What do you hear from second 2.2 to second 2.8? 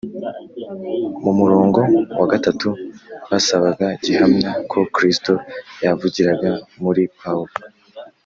gatatu